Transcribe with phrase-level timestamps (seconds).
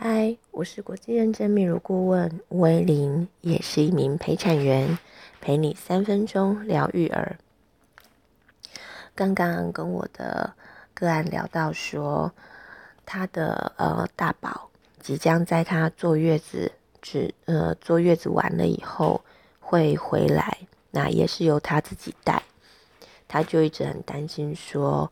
[0.00, 4.96] 嗨，我是国际认证泌乳顾问吴维林，也是一名陪产员，
[5.40, 7.36] 陪你三分钟聊育儿。
[9.16, 10.54] 刚刚跟我的
[10.94, 12.32] 个案聊到说，
[13.04, 14.70] 他的呃大宝
[15.00, 16.70] 即将在他坐月子，
[17.02, 19.24] 只呃坐月子完了以后
[19.58, 20.58] 会回来，
[20.92, 22.44] 那也是由他自己带，
[23.26, 25.10] 他就一直很担心说，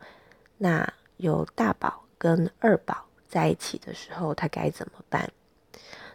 [0.59, 3.06] 那有大宝跟二宝。
[3.29, 5.31] 在一起的时候，他该怎么办？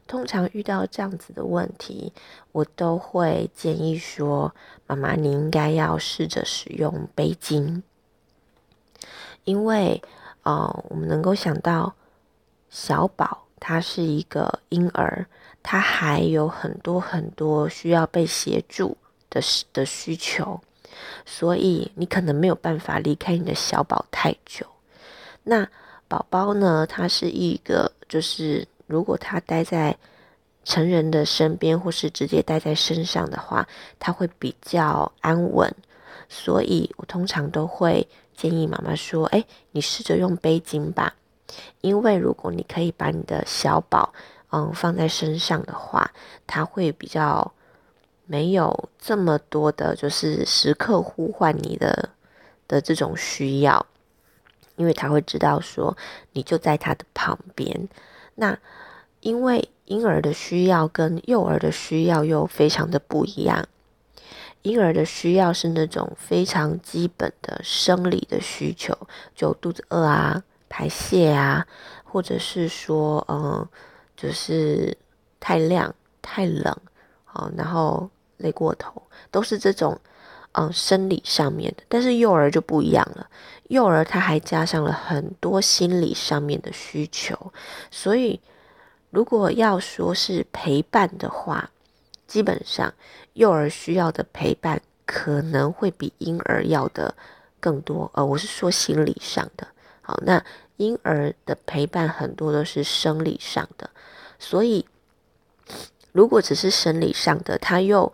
[0.07, 2.11] 通常遇到这样子的问题，
[2.52, 4.53] 我都会建议说
[4.85, 7.81] ：“妈妈，你应该要试着使用背巾，
[9.45, 10.02] 因为，
[10.43, 11.95] 呃，我们能够想到
[12.69, 15.27] 小宝他是一个婴儿，
[15.63, 18.97] 他还有很多很多需要被协助
[19.30, 19.39] 的
[19.71, 20.59] 的需求，
[21.25, 24.66] 所以你可能没有办法离开你的小宝太久。
[25.43, 25.69] 那。”
[26.11, 29.97] 宝宝呢，他是一个，就是如果他待在
[30.65, 33.66] 成人的身边，或是直接待在身上的话，
[33.97, 35.73] 他会比较安稳。
[36.27, 38.05] 所以我通常都会
[38.36, 41.16] 建议妈妈说：“哎，你试着用背巾吧，
[41.80, 44.14] 因为如果你可以把你的小宝，
[44.49, 46.11] 嗯，放在身上的话，
[46.45, 47.53] 他会比较
[48.25, 52.09] 没有这么多的，就是时刻呼唤你的
[52.67, 53.86] 的这种需要。”
[54.81, 55.95] 因为他会知道说
[56.31, 57.87] 你就在他的旁边，
[58.33, 58.57] 那
[59.19, 63.67] 因为婴儿的需要跟幼儿的需要又非常的不一样。
[64.63, 68.97] 婴儿的需要是那种非常基本的生理的需求，
[69.35, 71.67] 就肚子饿啊、排泄啊，
[72.03, 73.67] 或者是说嗯，
[74.17, 74.97] 就是
[75.39, 75.93] 太亮、
[76.23, 76.75] 太冷，
[77.23, 80.02] 好，然后累过头，都是这种。
[80.53, 83.30] 嗯，生理上面的，但是幼儿就不一样了。
[83.69, 87.53] 幼儿他还加上了很多心理上面的需求，
[87.89, 88.41] 所以
[89.11, 91.71] 如果要说是陪伴的话，
[92.27, 92.93] 基本上
[93.31, 97.15] 幼儿需要的陪伴可能会比婴儿要的
[97.61, 98.11] 更多。
[98.14, 99.65] 呃，我是说心理上的。
[100.02, 100.43] 好，那
[100.76, 103.89] 婴儿的陪伴很多都是生理上的，
[104.37, 104.86] 所以
[106.11, 108.11] 如果只是生理上的，他又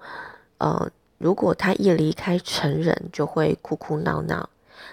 [0.59, 0.91] 呃。
[1.17, 4.49] 如果他一离开成人就会哭哭闹闹，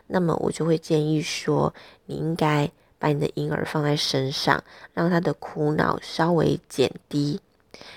[0.07, 1.75] 那么我就会建议说，
[2.07, 4.65] 你应该把你的婴儿放在身上，
[4.95, 7.41] 让他的哭闹稍微减低，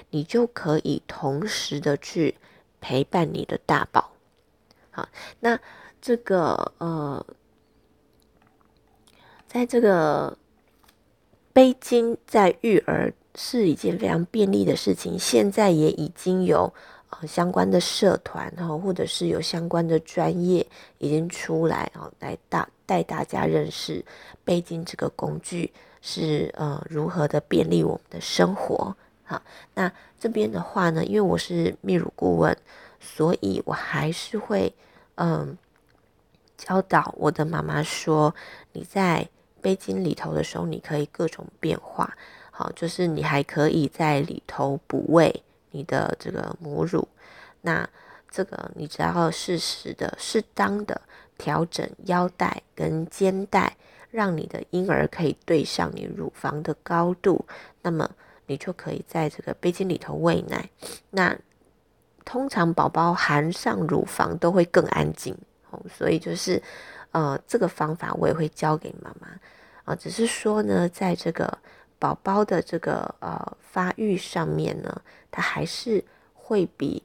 [0.09, 2.35] 你就可以同时的去
[2.81, 4.11] 陪伴你的大宝。
[4.91, 5.07] 好，
[5.39, 5.57] 那
[6.01, 7.25] 这个呃，
[9.47, 10.37] 在这个
[11.53, 16.73] 背巾在育儿是一件非常便利的事情，现在也已经有。
[17.09, 20.65] 呃，相关的社团哈，或者是有相关的专业
[20.97, 24.03] 已经出来啊，来大带大家认识
[24.43, 28.93] 背巾这个工具是呃如何的便利我们的生活。
[29.23, 29.41] 好，
[29.73, 32.55] 那这边的话呢，因为我是泌乳顾问，
[32.99, 34.73] 所以我还是会
[35.15, 35.57] 嗯
[36.57, 38.35] 教导我的妈妈说，
[38.73, 39.25] 你在
[39.61, 42.13] 背巾里头的时候，你可以各种变化。
[42.51, 45.43] 好，就是你还可以在里头补位。
[45.77, 47.07] 你的这个母乳，
[47.61, 47.87] 那
[48.31, 50.99] 这个你只要适时的、适当的
[51.37, 53.77] 调整腰带跟肩带，
[54.09, 57.45] 让你的婴儿可以对上你乳房的高度，
[57.83, 58.09] 那么
[58.47, 60.67] 你就可以在这个背巾里头喂奶。
[61.11, 61.37] 那
[62.25, 65.37] 通常宝宝含上乳房都会更安静
[65.69, 66.59] 哦，所以就是
[67.11, 69.27] 呃这个方法我也会教给妈妈
[69.85, 71.55] 啊，只是说呢，在这个。
[71.99, 76.03] 宝宝的这个呃发育上面呢，它还是
[76.33, 77.01] 会比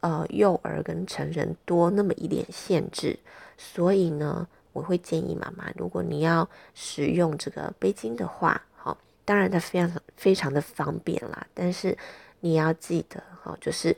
[0.00, 3.18] 呃幼儿跟成人多那么一点限制，
[3.58, 11.96] 所以呢，我会建议妈妈，如果你要使用这个背巾的话，好，当然它非常非常的方便啦，但是
[12.40, 13.96] 你要记得，好，就是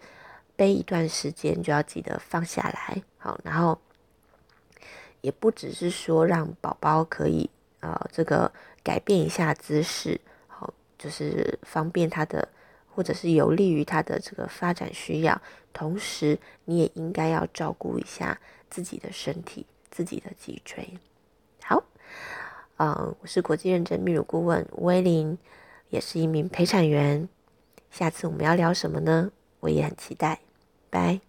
[0.57, 3.79] 背一段时间就要记得放下来，好，然后
[5.21, 8.51] 也不只是说让宝宝可以呃这个
[8.83, 10.19] 改变一下姿势。
[10.99, 12.49] 就是方便他的，
[12.95, 15.41] 或者是有利于他的这个发展需要，
[15.73, 20.99] 同时你也应该要照顾一下自己的身体、自己的脊椎。
[21.63, 21.85] 好，
[22.79, 25.39] 嗯，我是国际认证泌乳顾问威林，
[25.91, 27.29] 也是一名陪产员。
[27.91, 29.31] 下次我们要聊什么呢？
[29.61, 30.41] 我也很期待。
[30.91, 31.28] 拜。